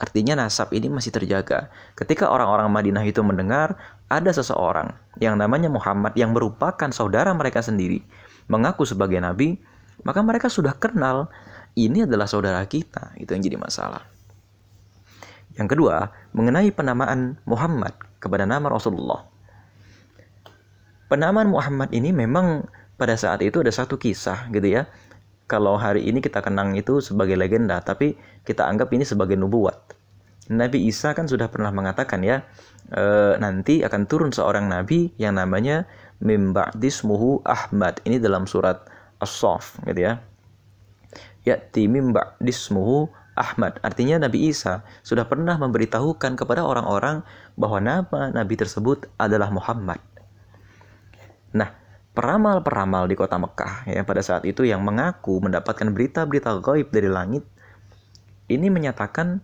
Artinya 0.00 0.32
nasab 0.32 0.72
ini 0.72 0.88
masih 0.88 1.12
terjaga. 1.12 1.68
Ketika 1.92 2.32
orang-orang 2.32 2.72
Madinah 2.72 3.04
itu 3.04 3.20
mendengar 3.20 3.76
ada 4.08 4.32
seseorang 4.32 4.96
yang 5.20 5.36
namanya 5.36 5.68
Muhammad 5.68 6.16
yang 6.16 6.32
merupakan 6.32 6.88
saudara 6.88 7.28
mereka 7.36 7.60
sendiri 7.60 8.00
mengaku 8.48 8.88
sebagai 8.88 9.20
nabi, 9.20 9.60
maka 10.00 10.24
mereka 10.24 10.48
sudah 10.48 10.72
kenal 10.72 11.28
ini 11.76 12.08
adalah 12.08 12.24
saudara 12.24 12.64
kita. 12.64 13.12
Itu 13.20 13.36
yang 13.36 13.44
jadi 13.44 13.60
masalah. 13.60 14.08
Yang 15.60 15.76
kedua, 15.76 16.08
mengenai 16.32 16.72
penamaan 16.72 17.36
Muhammad 17.44 17.92
kepada 18.24 18.48
nama 18.48 18.72
Rasulullah. 18.72 19.28
Penamaan 21.12 21.52
Muhammad 21.52 21.92
ini 21.92 22.08
memang 22.08 22.64
pada 22.96 23.20
saat 23.20 23.44
itu 23.44 23.60
ada 23.60 23.68
satu 23.68 24.00
kisah 24.00 24.48
gitu 24.48 24.80
ya 24.80 24.88
kalau 25.50 25.74
hari 25.74 26.06
ini 26.06 26.22
kita 26.22 26.38
kenang 26.38 26.78
itu 26.78 27.02
sebagai 27.02 27.34
legenda, 27.34 27.82
tapi 27.82 28.14
kita 28.46 28.70
anggap 28.70 28.94
ini 28.94 29.02
sebagai 29.02 29.34
nubuat. 29.34 29.98
Nabi 30.50 30.86
Isa 30.86 31.10
kan 31.10 31.26
sudah 31.26 31.50
pernah 31.50 31.74
mengatakan 31.74 32.22
ya, 32.22 32.46
e, 32.86 33.34
nanti 33.42 33.82
akan 33.82 34.06
turun 34.06 34.30
seorang 34.30 34.70
nabi 34.70 35.10
yang 35.18 35.34
namanya 35.34 35.90
Mimba'dismuhu 36.22 37.42
Ahmad. 37.42 37.98
Ini 38.06 38.22
dalam 38.22 38.46
surat 38.46 38.86
As-Sof 39.18 39.82
gitu 39.90 40.06
ya. 40.06 40.22
Ya'ti 41.42 41.90
Mimba'dismuhu 41.90 43.10
Ahmad. 43.34 43.80
Artinya 43.80 44.28
Nabi 44.28 44.52
Isa 44.52 44.84
sudah 45.00 45.24
pernah 45.24 45.56
memberitahukan 45.56 46.36
kepada 46.36 46.60
orang-orang 46.66 47.24
bahwa 47.56 47.80
nama 47.80 48.28
nabi 48.28 48.54
tersebut 48.60 49.08
adalah 49.16 49.48
Muhammad. 49.48 49.96
Nah, 51.56 51.72
peramal-peramal 52.10 53.06
di 53.06 53.14
kota 53.14 53.38
Mekah 53.38 53.86
ya 53.86 54.02
pada 54.02 54.20
saat 54.20 54.42
itu 54.42 54.66
yang 54.66 54.82
mengaku 54.82 55.38
mendapatkan 55.38 55.86
berita-berita 55.94 56.58
gaib 56.58 56.90
dari 56.90 57.06
langit 57.06 57.46
ini 58.50 58.66
menyatakan 58.66 59.38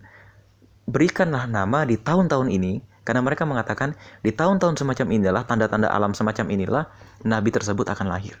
berikanlah 0.87 1.47
nama 1.47 1.87
di 1.87 1.95
tahun-tahun 1.95 2.51
ini 2.51 2.83
karena 3.07 3.23
mereka 3.23 3.47
mengatakan 3.47 3.95
di 4.19 4.35
tahun-tahun 4.35 4.83
semacam 4.83 5.07
inilah 5.15 5.43
tanda-tanda 5.47 5.87
alam 5.87 6.11
semacam 6.11 6.51
inilah 6.51 6.83
nabi 7.23 7.55
tersebut 7.55 7.87
akan 7.87 8.11
lahir. 8.11 8.35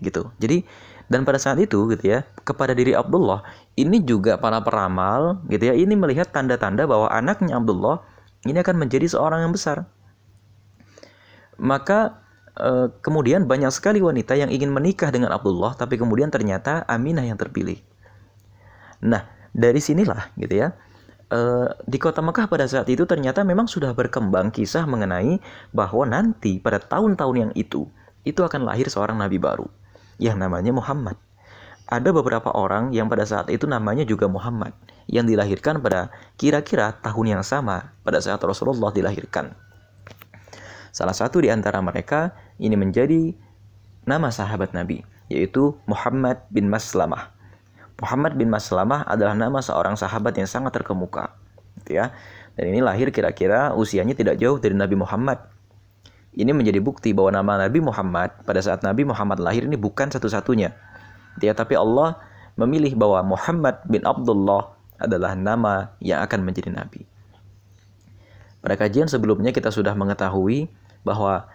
Gitu. 0.00 0.32
Jadi 0.40 0.64
dan 1.12 1.28
pada 1.28 1.36
saat 1.36 1.60
itu 1.60 1.84
gitu 1.92 2.04
ya 2.08 2.24
kepada 2.42 2.72
diri 2.72 2.96
Abdullah 2.96 3.44
ini 3.76 4.00
juga 4.02 4.40
para 4.40 4.58
peramal 4.64 5.44
gitu 5.52 5.70
ya 5.70 5.74
ini 5.76 5.92
melihat 5.92 6.32
tanda-tanda 6.32 6.88
bahwa 6.88 7.12
anaknya 7.12 7.60
Abdullah 7.60 8.00
ini 8.48 8.56
akan 8.64 8.76
menjadi 8.80 9.12
seorang 9.12 9.44
yang 9.44 9.52
besar. 9.52 9.84
Maka 11.60 12.25
Eh, 12.56 12.88
kemudian 13.04 13.44
banyak 13.44 13.68
sekali 13.68 14.00
wanita 14.00 14.32
yang 14.32 14.48
ingin 14.48 14.72
menikah 14.72 15.12
dengan 15.12 15.28
Abdullah 15.36 15.76
tapi 15.76 16.00
kemudian 16.00 16.32
ternyata 16.32 16.88
Aminah 16.88 17.20
yang 17.20 17.36
terpilih. 17.36 17.76
Nah, 19.04 19.28
dari 19.52 19.76
sinilah 19.76 20.32
gitu 20.40 20.64
ya. 20.64 20.72
Uh, 21.26 21.66
di 21.90 21.98
kota 21.98 22.22
Mekah 22.22 22.46
pada 22.46 22.70
saat 22.70 22.86
itu 22.86 23.02
ternyata 23.02 23.42
memang 23.42 23.66
sudah 23.66 23.90
berkembang 23.98 24.54
kisah 24.54 24.86
mengenai 24.86 25.42
bahwa 25.74 26.06
nanti 26.06 26.62
pada 26.62 26.78
tahun-tahun 26.78 27.50
yang 27.50 27.52
itu 27.58 27.90
itu 28.22 28.46
akan 28.46 28.62
lahir 28.62 28.86
seorang 28.86 29.18
nabi 29.18 29.34
baru 29.42 29.66
yang 30.22 30.38
namanya 30.38 30.70
Muhammad. 30.70 31.18
Ada 31.90 32.14
beberapa 32.14 32.54
orang 32.54 32.94
yang 32.94 33.10
pada 33.10 33.26
saat 33.26 33.50
itu 33.50 33.66
namanya 33.66 34.06
juga 34.06 34.30
Muhammad 34.30 34.70
yang 35.10 35.26
dilahirkan 35.26 35.82
pada 35.82 36.14
kira-kira 36.38 36.94
tahun 37.02 37.26
yang 37.38 37.42
sama 37.42 37.90
pada 38.06 38.22
saat 38.22 38.38
Rasulullah 38.46 38.94
dilahirkan. 38.94 39.65
Salah 40.96 41.12
satu 41.12 41.44
di 41.44 41.52
antara 41.52 41.84
mereka 41.84 42.32
ini 42.56 42.72
menjadi 42.72 43.36
nama 44.08 44.32
sahabat 44.32 44.72
Nabi, 44.72 45.04
yaitu 45.28 45.76
Muhammad 45.84 46.40
bin 46.48 46.72
Maslamah. 46.72 47.36
Muhammad 48.00 48.32
bin 48.40 48.48
Maslamah 48.48 49.04
adalah 49.04 49.36
nama 49.36 49.60
seorang 49.60 49.92
sahabat 49.92 50.40
yang 50.40 50.48
sangat 50.48 50.72
terkemuka. 50.72 51.36
Gitu 51.84 52.00
ya. 52.00 52.16
Dan 52.56 52.72
ini 52.72 52.80
lahir 52.80 53.12
kira-kira 53.12 53.76
usianya 53.76 54.16
tidak 54.16 54.40
jauh 54.40 54.56
dari 54.56 54.72
Nabi 54.72 54.96
Muhammad. 54.96 55.36
Ini 56.32 56.56
menjadi 56.56 56.80
bukti 56.80 57.12
bahwa 57.12 57.44
nama 57.44 57.68
Nabi 57.68 57.84
Muhammad 57.84 58.32
pada 58.48 58.64
saat 58.64 58.80
Nabi 58.80 59.04
Muhammad 59.04 59.36
lahir 59.36 59.68
ini 59.68 59.76
bukan 59.76 60.08
satu-satunya. 60.08 60.72
Gitu 61.36 61.44
ya, 61.44 61.52
tapi 61.52 61.76
Allah 61.76 62.16
memilih 62.56 62.96
bahwa 62.96 63.36
Muhammad 63.36 63.84
bin 63.84 64.00
Abdullah 64.00 64.72
adalah 64.96 65.36
nama 65.36 65.92
yang 66.00 66.24
akan 66.24 66.40
menjadi 66.40 66.72
nabi. 66.72 67.04
Pada 68.64 68.80
kajian 68.80 69.12
sebelumnya 69.12 69.52
kita 69.52 69.68
sudah 69.68 69.92
mengetahui 69.92 70.72
bahwa 71.06 71.46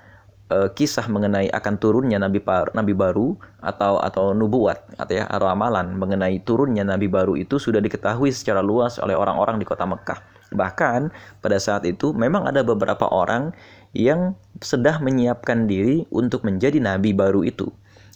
e, 0.48 0.72
kisah 0.72 1.12
mengenai 1.12 1.52
akan 1.52 1.76
turunnya 1.76 2.16
nabi 2.16 2.40
par, 2.40 2.72
nabi 2.72 2.96
baru 2.96 3.36
atau 3.60 4.00
atau 4.00 4.32
nubuat 4.32 4.96
atau 4.96 5.12
ya 5.12 5.28
ramalan 5.28 5.92
mengenai 6.00 6.40
turunnya 6.48 6.88
nabi 6.88 7.12
baru 7.12 7.36
itu 7.36 7.60
sudah 7.60 7.84
diketahui 7.84 8.32
secara 8.32 8.64
luas 8.64 8.96
oleh 9.04 9.20
orang-orang 9.20 9.60
di 9.60 9.68
kota 9.68 9.84
Mekah. 9.84 10.24
Bahkan 10.56 11.12
pada 11.44 11.58
saat 11.60 11.84
itu 11.84 12.16
memang 12.16 12.48
ada 12.48 12.64
beberapa 12.64 13.12
orang 13.12 13.52
yang 13.92 14.40
sedang 14.64 15.04
menyiapkan 15.04 15.68
diri 15.68 16.08
untuk 16.16 16.48
menjadi 16.48 16.80
nabi 16.80 17.12
baru 17.12 17.44
itu. 17.44 17.68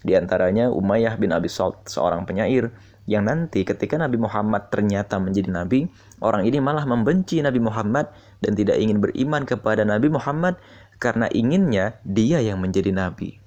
Di 0.05 0.13
antaranya 0.13 0.69
Umayyah 0.69 1.17
bin 1.17 1.33
Abi 1.33 1.49
Salt, 1.49 1.89
seorang 1.89 2.29
penyair 2.29 2.69
yang 3.05 3.25
nanti 3.25 3.61
ketika 3.61 3.97
Nabi 4.01 4.17
Muhammad 4.17 4.69
ternyata 4.73 5.21
menjadi 5.21 5.49
nabi, 5.49 5.89
orang 6.21 6.45
ini 6.45 6.57
malah 6.57 6.85
membenci 6.89 7.41
Nabi 7.41 7.61
Muhammad 7.61 8.09
dan 8.41 8.57
tidak 8.57 8.81
ingin 8.81 8.97
beriman 9.01 9.45
kepada 9.45 9.85
Nabi 9.85 10.09
Muhammad 10.09 10.57
karena 10.97 11.27
inginnya 11.31 11.99
dia 12.03 12.39
yang 12.39 12.59
menjadi 12.59 12.91
nabi. 12.91 13.39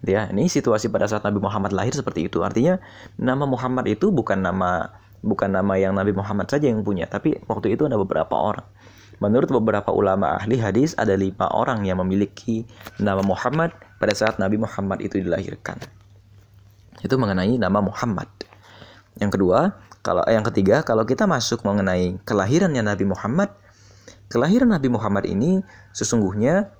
Ya, 0.00 0.32
ini 0.32 0.48
situasi 0.48 0.88
pada 0.88 1.04
saat 1.04 1.28
Nabi 1.28 1.44
Muhammad 1.44 1.76
lahir 1.76 1.92
seperti 1.92 2.24
itu. 2.24 2.40
Artinya 2.40 2.80
nama 3.20 3.44
Muhammad 3.44 3.84
itu 3.84 4.08
bukan 4.08 4.40
nama 4.40 4.96
bukan 5.20 5.52
nama 5.52 5.76
yang 5.76 5.92
Nabi 5.92 6.16
Muhammad 6.16 6.48
saja 6.48 6.72
yang 6.72 6.80
punya, 6.80 7.04
tapi 7.04 7.36
waktu 7.44 7.76
itu 7.76 7.84
ada 7.84 8.00
beberapa 8.00 8.32
orang. 8.32 8.64
Menurut 9.20 9.52
beberapa 9.52 9.92
ulama 9.92 10.40
ahli 10.40 10.56
hadis 10.56 10.96
ada 10.96 11.12
lima 11.12 11.52
orang 11.52 11.84
yang 11.84 12.00
memiliki 12.00 12.64
nama 12.96 13.20
Muhammad 13.20 13.76
pada 14.00 14.16
saat 14.16 14.40
Nabi 14.40 14.56
Muhammad 14.56 15.04
itu 15.04 15.20
dilahirkan. 15.20 15.76
Itu 17.04 17.20
mengenai 17.20 17.60
nama 17.60 17.84
Muhammad. 17.84 18.32
Yang 19.20 19.36
kedua, 19.36 19.76
kalau 20.00 20.24
yang 20.24 20.40
ketiga, 20.48 20.80
kalau 20.80 21.04
kita 21.04 21.28
masuk 21.28 21.60
mengenai 21.68 22.16
kelahirannya 22.24 22.80
Nabi 22.80 23.04
Muhammad, 23.04 23.52
kelahiran 24.30 24.70
Nabi 24.70 24.88
Muhammad 24.88 25.26
ini 25.26 25.60
sesungguhnya 25.90 26.70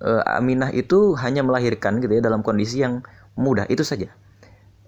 uh, 0.00 0.22
Aminah 0.40 0.72
itu 0.72 1.14
hanya 1.20 1.44
melahirkan 1.44 2.00
gitu 2.00 2.18
ya 2.18 2.22
dalam 2.24 2.40
kondisi 2.40 2.80
yang 2.82 3.04
mudah 3.36 3.68
itu 3.68 3.84
saja. 3.84 4.10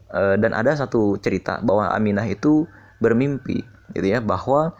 Uh, 0.08 0.40
dan 0.40 0.56
ada 0.56 0.72
satu 0.74 1.20
cerita 1.20 1.60
bahwa 1.60 1.92
Aminah 1.92 2.24
itu 2.26 2.66
bermimpi 2.98 3.62
gitu 3.92 4.06
ya 4.08 4.24
bahwa 4.24 4.72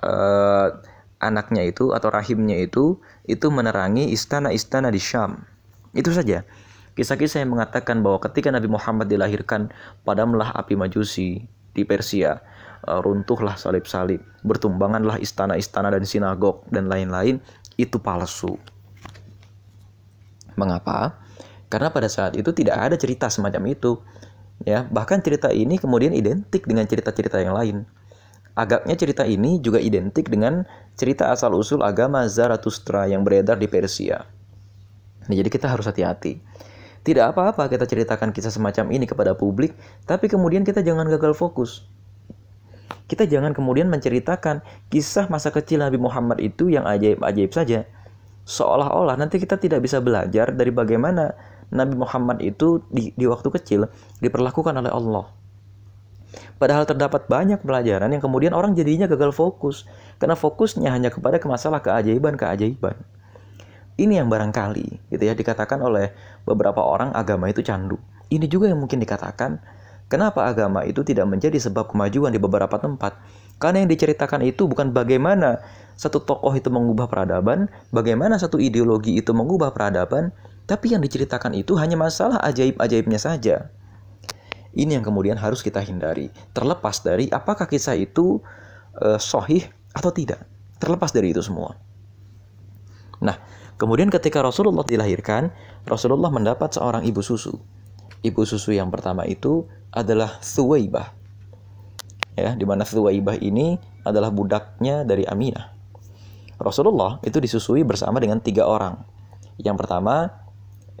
uh, 0.00 0.68
anaknya 1.18 1.66
itu 1.66 1.90
atau 1.90 2.08
rahimnya 2.12 2.60
itu 2.60 3.00
itu 3.26 3.46
menerangi 3.50 4.14
istana-istana 4.14 4.94
di 4.94 5.00
Syam. 5.02 5.42
Itu 5.96 6.14
saja. 6.14 6.46
Kisah-kisah 6.94 7.42
yang 7.42 7.58
mengatakan 7.58 8.06
bahwa 8.06 8.22
ketika 8.22 8.54
Nabi 8.54 8.70
Muhammad 8.70 9.10
dilahirkan, 9.10 9.74
padamlah 10.06 10.54
api 10.54 10.78
majusi 10.78 11.42
di 11.74 11.82
Persia, 11.82 12.38
runtuhlah 12.86 13.56
salib-salib, 13.56 14.20
bertumbanganlah 14.44 15.16
istana-istana 15.18 15.92
dan 15.92 16.04
sinagog 16.04 16.64
dan 16.68 16.86
lain-lain, 16.88 17.40
itu 17.80 17.98
palsu. 17.98 18.60
Mengapa? 20.54 21.18
Karena 21.72 21.90
pada 21.90 22.06
saat 22.06 22.38
itu 22.38 22.54
tidak 22.54 22.78
ada 22.78 22.94
cerita 22.94 23.26
semacam 23.26 23.74
itu. 23.74 23.98
Ya, 24.62 24.86
bahkan 24.86 25.18
cerita 25.18 25.50
ini 25.50 25.82
kemudian 25.82 26.14
identik 26.14 26.64
dengan 26.64 26.86
cerita-cerita 26.86 27.42
yang 27.42 27.58
lain. 27.58 27.82
Agaknya 28.54 28.94
cerita 28.94 29.26
ini 29.26 29.58
juga 29.58 29.82
identik 29.82 30.30
dengan 30.30 30.62
cerita 30.94 31.34
asal-usul 31.34 31.82
agama 31.82 32.22
Zarathustra 32.30 33.10
yang 33.10 33.26
beredar 33.26 33.58
di 33.58 33.66
Persia. 33.66 34.22
Nah, 35.26 35.34
jadi 35.34 35.50
kita 35.50 35.66
harus 35.66 35.90
hati-hati. 35.90 36.38
Tidak 37.04 37.34
apa-apa 37.34 37.66
kita 37.66 37.84
ceritakan 37.84 38.30
kisah 38.30 38.54
semacam 38.54 38.94
ini 38.94 39.04
kepada 39.04 39.34
publik, 39.34 39.74
tapi 40.06 40.30
kemudian 40.30 40.62
kita 40.62 40.80
jangan 40.80 41.10
gagal 41.10 41.34
fokus. 41.34 41.84
Kita 43.04 43.28
jangan 43.28 43.52
kemudian 43.52 43.88
menceritakan 43.92 44.64
kisah 44.88 45.28
masa 45.28 45.52
kecil 45.52 45.84
Nabi 45.84 46.00
Muhammad 46.00 46.40
itu 46.40 46.72
yang 46.72 46.88
ajaib-ajaib 46.88 47.52
saja. 47.52 47.84
Seolah-olah 48.44 49.16
nanti 49.16 49.40
kita 49.40 49.56
tidak 49.56 49.84
bisa 49.84 50.00
belajar 50.04 50.52
dari 50.52 50.68
bagaimana 50.68 51.32
Nabi 51.72 51.96
Muhammad 51.96 52.44
itu 52.44 52.84
di, 52.92 53.12
di 53.16 53.24
waktu 53.24 53.48
kecil 53.48 53.88
diperlakukan 54.20 54.76
oleh 54.76 54.92
Allah. 54.92 55.24
Padahal 56.58 56.84
terdapat 56.86 57.26
banyak 57.26 57.62
pelajaran 57.62 58.10
yang 58.10 58.22
kemudian 58.22 58.52
orang 58.54 58.74
jadinya 58.74 59.10
gagal 59.10 59.34
fokus 59.34 59.86
karena 60.18 60.38
fokusnya 60.38 60.90
hanya 60.90 61.10
kepada 61.10 61.38
masalah 61.46 61.82
keajaiban-keajaiban. 61.82 62.96
Ini 63.94 64.22
yang 64.22 64.26
barangkali 64.26 65.14
gitu 65.14 65.22
ya 65.22 65.38
dikatakan 65.38 65.78
oleh 65.78 66.10
beberapa 66.42 66.82
orang 66.82 67.14
agama 67.14 67.46
itu 67.46 67.62
candu. 67.62 67.94
Ini 68.26 68.50
juga 68.50 68.66
yang 68.66 68.82
mungkin 68.82 68.98
dikatakan 68.98 69.62
kenapa 70.08 70.48
agama 70.48 70.84
itu 70.84 71.02
tidak 71.02 71.28
menjadi 71.28 71.56
sebab 71.56 71.90
kemajuan 71.90 72.32
di 72.32 72.40
beberapa 72.40 72.76
tempat. 72.76 73.16
Karena 73.58 73.86
yang 73.86 73.90
diceritakan 73.90 74.42
itu 74.42 74.66
bukan 74.66 74.90
bagaimana 74.90 75.62
satu 75.94 76.22
tokoh 76.26 76.50
itu 76.58 76.68
mengubah 76.74 77.06
peradaban, 77.06 77.70
bagaimana 77.94 78.34
satu 78.34 78.58
ideologi 78.58 79.14
itu 79.14 79.30
mengubah 79.30 79.70
peradaban, 79.70 80.34
tapi 80.66 80.96
yang 80.96 81.02
diceritakan 81.04 81.54
itu 81.54 81.78
hanya 81.78 81.94
masalah 81.94 82.42
ajaib-ajaibnya 82.42 83.20
saja. 83.20 83.70
Ini 84.74 84.98
yang 84.98 85.06
kemudian 85.06 85.38
harus 85.38 85.62
kita 85.62 85.78
hindari, 85.78 86.34
terlepas 86.50 86.98
dari 87.06 87.30
apakah 87.30 87.70
kisah 87.70 87.94
itu 87.94 88.42
uh, 88.98 89.22
sohih 89.22 89.62
atau 89.94 90.10
tidak. 90.10 90.42
Terlepas 90.82 91.14
dari 91.14 91.30
itu 91.30 91.38
semua. 91.38 91.78
Nah, 93.22 93.38
kemudian 93.78 94.10
ketika 94.10 94.42
Rasulullah 94.42 94.82
dilahirkan, 94.82 95.54
Rasulullah 95.86 96.34
mendapat 96.34 96.74
seorang 96.74 97.06
ibu 97.06 97.22
susu. 97.22 97.54
Ibu 98.26 98.42
susu 98.42 98.74
yang 98.74 98.90
pertama 98.90 99.22
itu 99.30 99.70
adalah 99.94 100.42
Thuwaibah. 100.42 101.14
Ya, 102.34 102.58
di 102.58 102.66
mana 102.66 102.82
Thuwaibah 102.82 103.38
ini 103.38 103.78
adalah 104.02 104.34
budaknya 104.34 105.06
dari 105.06 105.22
Aminah. 105.22 105.70
Rasulullah 106.58 107.22
itu 107.22 107.38
disusui 107.38 107.86
bersama 107.86 108.18
dengan 108.18 108.42
tiga 108.42 108.66
orang. 108.66 109.06
Yang 109.58 109.86
pertama, 109.86 110.34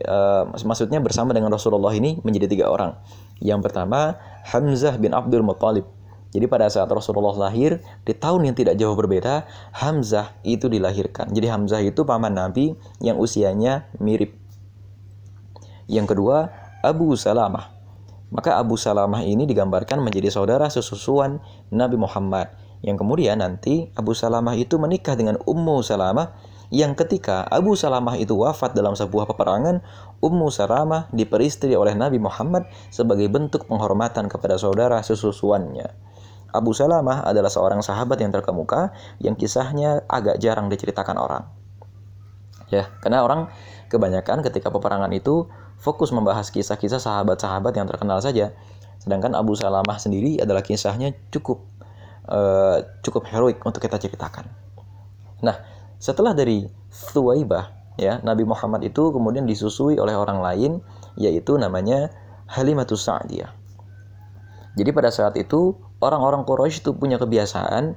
uh, 0.06 0.46
maksudnya 0.62 1.02
bersama 1.02 1.34
dengan 1.34 1.50
Rasulullah 1.50 1.90
ini 1.90 2.22
menjadi 2.22 2.46
tiga 2.46 2.66
orang. 2.70 2.94
Yang 3.42 3.66
pertama, 3.70 4.18
Hamzah 4.46 4.94
bin 4.98 5.10
Abdul 5.10 5.42
Muttalib. 5.42 5.86
Jadi 6.34 6.50
pada 6.50 6.66
saat 6.66 6.90
Rasulullah 6.90 7.50
lahir, 7.50 7.78
di 8.02 8.10
tahun 8.10 8.50
yang 8.50 8.56
tidak 8.58 8.74
jauh 8.74 8.98
berbeda, 8.98 9.46
Hamzah 9.70 10.34
itu 10.42 10.66
dilahirkan. 10.66 11.30
Jadi 11.30 11.46
Hamzah 11.46 11.78
itu 11.82 12.02
paman 12.02 12.34
Nabi 12.34 12.74
yang 12.98 13.18
usianya 13.22 13.86
mirip. 14.02 14.34
Yang 15.86 16.14
kedua, 16.14 16.50
Abu 16.82 17.14
Salamah. 17.14 17.73
Maka 18.34 18.58
Abu 18.58 18.74
Salamah 18.74 19.22
ini 19.22 19.46
digambarkan 19.46 20.02
menjadi 20.02 20.26
saudara 20.34 20.66
sesusuan 20.66 21.38
Nabi 21.70 21.94
Muhammad. 21.94 22.50
Yang 22.82 23.06
kemudian 23.06 23.38
nanti 23.38 23.94
Abu 23.94 24.12
Salamah 24.12 24.58
itu 24.58 24.74
menikah 24.76 25.14
dengan 25.14 25.38
Ummu 25.46 25.80
Salamah 25.86 26.34
yang 26.74 26.98
ketika 26.98 27.46
Abu 27.46 27.78
Salamah 27.78 28.18
itu 28.18 28.34
wafat 28.34 28.74
dalam 28.74 28.98
sebuah 28.98 29.30
peperangan, 29.30 29.78
Ummu 30.18 30.50
Salamah 30.50 31.06
diperistri 31.14 31.78
oleh 31.78 31.94
Nabi 31.94 32.18
Muhammad 32.18 32.66
sebagai 32.90 33.30
bentuk 33.30 33.70
penghormatan 33.70 34.26
kepada 34.26 34.58
saudara 34.58 34.98
sesusuannya. 34.98 35.86
Abu 36.50 36.74
Salamah 36.74 37.22
adalah 37.22 37.50
seorang 37.50 37.82
sahabat 37.82 38.18
yang 38.18 38.34
terkemuka 38.34 38.90
yang 39.22 39.38
kisahnya 39.38 40.02
agak 40.10 40.42
jarang 40.42 40.66
diceritakan 40.66 41.14
orang. 41.14 41.44
Ya, 42.74 42.90
karena 42.98 43.22
orang 43.22 43.54
kebanyakan 43.86 44.42
ketika 44.42 44.74
peperangan 44.74 45.14
itu 45.14 45.46
fokus 45.84 46.08
membahas 46.16 46.48
kisah-kisah 46.48 46.96
sahabat-sahabat 46.96 47.76
yang 47.76 47.84
terkenal 47.84 48.24
saja. 48.24 48.56
Sedangkan 48.96 49.36
Abu 49.36 49.52
Salamah 49.52 50.00
sendiri 50.00 50.40
adalah 50.40 50.64
kisahnya 50.64 51.12
cukup 51.28 51.68
uh, 52.24 52.80
cukup 53.04 53.28
heroik 53.28 53.60
untuk 53.68 53.84
kita 53.84 54.00
ceritakan. 54.00 54.48
Nah, 55.44 55.60
setelah 56.00 56.32
dari 56.32 56.64
Thuwaibah, 56.88 57.94
ya, 58.00 58.24
Nabi 58.24 58.48
Muhammad 58.48 58.80
itu 58.80 59.12
kemudian 59.12 59.44
disusui 59.44 60.00
oleh 60.00 60.16
orang 60.16 60.40
lain, 60.40 60.72
yaitu 61.20 61.60
namanya 61.60 62.08
Halimatus 62.48 63.04
Sa'diyah. 63.04 63.52
Jadi 64.74 64.90
pada 64.90 65.12
saat 65.12 65.36
itu, 65.36 65.76
orang-orang 66.00 66.48
Quraisy 66.48 66.80
itu 66.80 66.96
punya 66.96 67.20
kebiasaan 67.20 67.94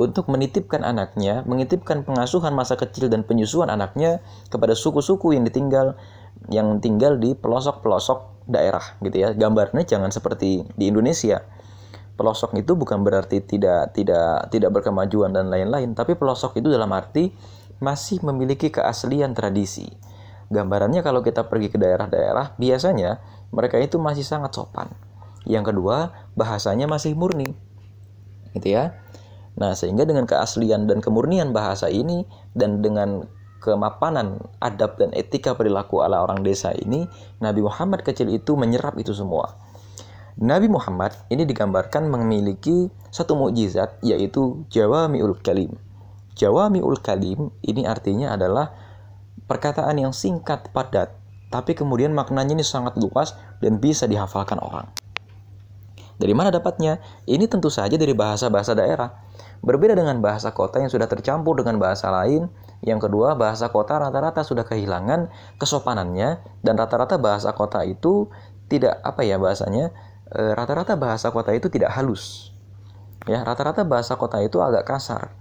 untuk 0.00 0.32
menitipkan 0.32 0.80
anaknya, 0.80 1.44
menitipkan 1.44 2.08
pengasuhan 2.08 2.56
masa 2.56 2.80
kecil 2.80 3.12
dan 3.12 3.20
penyusuan 3.20 3.68
anaknya 3.68 4.24
kepada 4.48 4.72
suku-suku 4.72 5.36
yang 5.36 5.44
ditinggal 5.44 6.00
yang 6.48 6.80
tinggal 6.80 7.20
di 7.20 7.36
pelosok-pelosok 7.36 8.48
daerah 8.48 8.96
gitu 9.04 9.20
ya. 9.20 9.36
Gambarnya 9.36 9.84
jangan 9.84 10.08
seperti 10.08 10.64
di 10.72 10.88
Indonesia 10.88 11.44
pelosok 12.20 12.60
itu 12.60 12.76
bukan 12.76 13.00
berarti 13.00 13.40
tidak 13.40 13.96
tidak 13.96 14.52
tidak 14.52 14.70
berkemajuan 14.76 15.32
dan 15.32 15.48
lain-lain, 15.48 15.96
tapi 15.96 16.20
pelosok 16.20 16.60
itu 16.60 16.68
dalam 16.68 16.92
arti 16.92 17.32
masih 17.80 18.20
memiliki 18.20 18.68
keaslian 18.68 19.32
tradisi. 19.32 19.88
Gambarannya 20.52 21.00
kalau 21.00 21.24
kita 21.24 21.48
pergi 21.48 21.72
ke 21.72 21.80
daerah-daerah, 21.80 22.60
biasanya 22.60 23.24
mereka 23.56 23.80
itu 23.80 23.96
masih 23.96 24.20
sangat 24.20 24.52
sopan. 24.52 24.92
Yang 25.48 25.72
kedua, 25.72 26.28
bahasanya 26.36 26.84
masih 26.84 27.16
murni. 27.16 27.56
Gitu 28.52 28.76
ya. 28.76 29.00
Nah, 29.60 29.76
sehingga 29.76 30.08
dengan 30.08 30.24
keaslian 30.24 30.88
dan 30.88 31.04
kemurnian 31.04 31.52
bahasa 31.52 31.92
ini 31.92 32.24
dan 32.56 32.80
dengan 32.80 33.28
kemapanan 33.60 34.40
adab 34.64 34.96
dan 34.96 35.12
etika 35.12 35.52
perilaku 35.52 36.00
ala 36.00 36.24
orang 36.24 36.40
desa 36.40 36.72
ini, 36.72 37.04
Nabi 37.44 37.60
Muhammad 37.60 38.00
kecil 38.00 38.32
itu 38.32 38.56
menyerap 38.56 38.96
itu 38.96 39.12
semua 39.12 39.60
Nabi 40.40 40.72
Muhammad 40.72 41.12
ini 41.28 41.44
digambarkan 41.44 42.08
memiliki 42.08 42.88
satu 43.12 43.36
mukjizat 43.36 44.00
yaitu 44.00 44.64
Jawamiul 44.72 45.36
Kalim. 45.42 45.76
Jawamiul 46.32 46.96
Kalim 47.04 47.52
ini 47.60 47.84
artinya 47.84 48.32
adalah 48.32 48.72
perkataan 49.50 50.00
yang 50.00 50.16
singkat 50.16 50.72
padat, 50.72 51.12
tapi 51.52 51.76
kemudian 51.76 52.16
maknanya 52.16 52.56
ini 52.56 52.64
sangat 52.64 52.96
luas 52.96 53.36
dan 53.60 53.82
bisa 53.82 54.08
dihafalkan 54.08 54.62
orang. 54.62 54.88
Dari 56.20 56.36
mana 56.36 56.52
dapatnya? 56.52 57.00
Ini 57.24 57.48
tentu 57.48 57.72
saja 57.72 57.96
dari 57.96 58.12
bahasa-bahasa 58.12 58.76
daerah. 58.76 59.08
Berbeda 59.64 59.96
dengan 59.96 60.20
bahasa 60.20 60.52
kota 60.52 60.76
yang 60.76 60.92
sudah 60.92 61.08
tercampur 61.08 61.56
dengan 61.56 61.80
bahasa 61.80 62.12
lain, 62.12 62.52
yang 62.84 63.00
kedua, 63.00 63.32
bahasa 63.40 63.72
kota 63.72 63.96
rata-rata 63.96 64.44
sudah 64.44 64.68
kehilangan 64.68 65.32
kesopanannya 65.56 66.44
dan 66.60 66.74
rata-rata 66.76 67.16
bahasa 67.16 67.56
kota 67.56 67.80
itu 67.88 68.28
tidak 68.68 69.00
apa 69.00 69.24
ya 69.24 69.40
bahasanya 69.40 69.92
Eh, 70.30 70.54
rata-rata 70.54 70.94
bahasa 70.94 71.34
kota 71.34 71.50
itu 71.50 71.66
tidak 71.66 71.90
halus. 71.90 72.54
Ya, 73.26 73.42
rata-rata 73.42 73.82
bahasa 73.82 74.14
kota 74.14 74.38
itu 74.38 74.62
agak 74.62 74.86
kasar. 74.86 75.34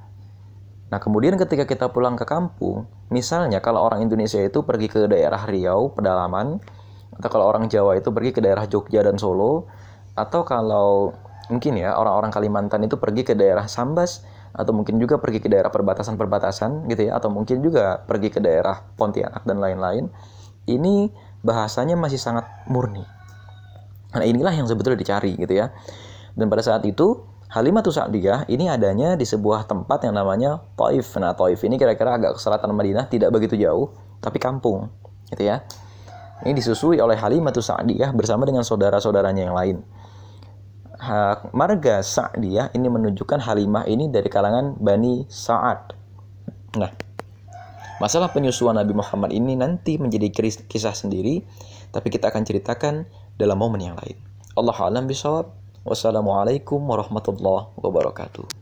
Nah, 0.89 0.97
kemudian 0.97 1.37
ketika 1.37 1.69
kita 1.69 1.93
pulang 1.93 2.17
ke 2.17 2.25
kampung, 2.25 2.89
misalnya 3.13 3.61
kalau 3.61 3.85
orang 3.85 4.01
Indonesia 4.01 4.41
itu 4.41 4.65
pergi 4.65 4.89
ke 4.89 5.05
daerah 5.05 5.45
Riau, 5.45 5.93
pedalaman, 5.93 6.57
atau 7.13 7.29
kalau 7.29 7.45
orang 7.45 7.69
Jawa 7.69 8.01
itu 8.01 8.09
pergi 8.09 8.33
ke 8.33 8.41
daerah 8.41 8.65
Jogja 8.65 9.05
dan 9.05 9.21
Solo, 9.21 9.69
atau 10.19 10.43
kalau 10.43 11.15
mungkin 11.47 11.79
ya 11.79 11.95
orang-orang 11.95 12.29
Kalimantan 12.29 12.85
itu 12.85 12.99
pergi 12.99 13.23
ke 13.23 13.33
daerah 13.33 13.65
Sambas, 13.65 14.27
atau 14.51 14.75
mungkin 14.75 14.99
juga 14.99 15.17
pergi 15.21 15.39
ke 15.39 15.47
daerah 15.47 15.71
perbatasan-perbatasan 15.71 16.89
gitu 16.91 17.09
ya, 17.09 17.17
atau 17.17 17.31
mungkin 17.31 17.63
juga 17.63 18.03
pergi 18.03 18.29
ke 18.33 18.43
daerah 18.43 18.83
Pontianak 18.99 19.47
dan 19.47 19.57
lain-lain, 19.63 20.11
ini 20.67 21.09
bahasanya 21.39 21.95
masih 21.95 22.19
sangat 22.19 22.43
murni 22.67 23.19
Nah 24.09 24.25
inilah 24.25 24.53
yang 24.53 24.65
sebetulnya 24.65 24.97
dicari 24.97 25.37
gitu 25.37 25.53
ya. 25.53 25.69
Dan 26.33 26.49
pada 26.49 26.65
saat 26.65 26.81
itu 26.85 27.25
Halimatus 27.49 27.97
Sa'diyah 27.97 28.45
ini 28.45 28.69
adanya 28.69 29.17
di 29.17 29.25
sebuah 29.25 29.65
tempat 29.65 30.05
yang 30.05 30.17
namanya 30.17 30.61
Taif. 30.77 31.17
Nah 31.17 31.33
Taif 31.33 31.61
ini 31.65 31.77
kira-kira 31.77 32.17
agak 32.17 32.37
ke 32.37 32.39
selatan 32.41 32.73
Madinah, 32.73 33.09
tidak 33.09 33.33
begitu 33.33 33.57
jauh, 33.57 33.93
tapi 34.21 34.37
kampung 34.37 34.89
gitu 35.33 35.45
ya. 35.45 35.65
Ini 36.45 36.55
disusui 36.55 37.01
oleh 37.01 37.19
Halimatus 37.19 37.69
Sa'diyah 37.69 38.15
bersama 38.15 38.45
dengan 38.45 38.61
saudara-saudaranya 38.65 39.49
yang 39.49 39.57
lain. 39.57 39.77
Marga 41.55 42.03
Sa'diyah 42.03 42.75
ini 42.75 42.91
menunjukkan 42.91 43.39
Halimah 43.39 43.87
ini 43.87 44.11
dari 44.11 44.27
kalangan 44.27 44.75
Bani 44.75 45.23
Sa'ad. 45.31 45.95
Nah, 46.75 46.91
masalah 48.03 48.35
penyusuan 48.35 48.75
Nabi 48.75 48.91
Muhammad 48.91 49.31
ini 49.31 49.55
nanti 49.55 49.95
menjadi 49.95 50.27
kisah 50.67 50.91
sendiri, 50.91 51.39
tapi 51.95 52.11
kita 52.11 52.27
akan 52.27 52.43
ceritakan 52.43 53.07
dalam 53.39 53.55
momen 53.55 53.79
yang 53.79 53.95
lain. 53.95 54.19
Allah 54.59 54.75
alam 54.75 55.07
bisawab. 55.07 55.55
Wassalamualaikum 55.87 56.83
warahmatullahi 56.83 57.71
wabarakatuh. 57.79 58.58